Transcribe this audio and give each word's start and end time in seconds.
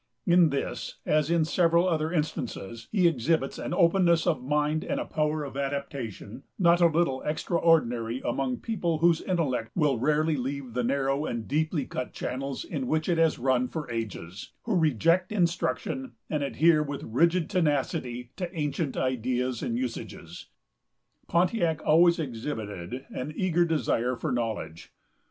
In 0.25 0.49
this, 0.49 0.95
as 1.05 1.29
in 1.29 1.45
several 1.45 1.87
other 1.87 2.11
instances, 2.11 2.87
he 2.91 3.07
exhibits 3.07 3.59
an 3.59 3.71
openness 3.71 4.25
of 4.25 4.41
mind 4.43 4.83
and 4.83 4.99
a 4.99 5.05
power 5.05 5.43
of 5.43 5.55
adaptation 5.55 6.41
not 6.57 6.81
a 6.81 6.87
little 6.87 7.21
extraordinary 7.21 8.19
among 8.25 8.53
a 8.55 8.57
people 8.57 8.97
whose 8.97 9.21
intellect 9.21 9.69
will 9.75 9.99
rarely 9.99 10.35
leave 10.37 10.73
the 10.73 10.83
narrow 10.83 11.27
and 11.27 11.47
deeply 11.47 11.85
cut 11.85 12.13
channels 12.13 12.63
in 12.65 12.87
which 12.87 13.07
it 13.07 13.19
has 13.19 13.37
run 13.37 13.67
for 13.67 13.91
ages, 13.91 14.53
who 14.63 14.75
reject 14.75 15.31
instruction, 15.31 16.13
and 16.31 16.41
adhere 16.41 16.81
with 16.81 17.03
rigid 17.03 17.47
tenacity 17.47 18.31
to 18.37 18.51
ancient 18.57 18.97
ideas 18.97 19.61
and 19.61 19.77
usages. 19.77 20.47
Pontiac 21.27 21.79
always 21.85 22.17
exhibited 22.17 23.05
an 23.11 23.31
eager 23.35 23.65
desire 23.65 24.15
for 24.15 24.31
knowledge. 24.31 24.91